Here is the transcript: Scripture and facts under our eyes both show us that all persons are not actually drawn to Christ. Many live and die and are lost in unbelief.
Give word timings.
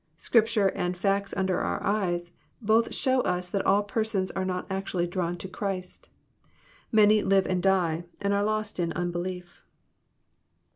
Scripture 0.17 0.69
and 0.69 0.97
facts 0.97 1.31
under 1.37 1.59
our 1.59 1.79
eyes 1.83 2.31
both 2.59 2.91
show 2.91 3.21
us 3.21 3.51
that 3.51 3.63
all 3.67 3.83
persons 3.83 4.31
are 4.31 4.43
not 4.43 4.65
actually 4.67 5.05
drawn 5.05 5.37
to 5.37 5.47
Christ. 5.47 6.09
Many 6.91 7.21
live 7.21 7.45
and 7.45 7.61
die 7.61 8.05
and 8.19 8.33
are 8.33 8.43
lost 8.43 8.79
in 8.79 8.91
unbelief. 8.93 9.61